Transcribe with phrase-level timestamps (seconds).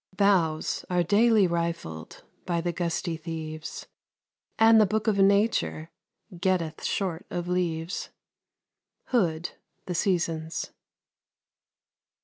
[0.17, 3.85] Boughs are daily rifled By the gusty thieves,
[4.57, 5.91] And the Book of Nature
[6.35, 8.09] Getteth short of leaves.
[9.09, 9.51] Hood,
[9.85, 10.71] "The Seasons."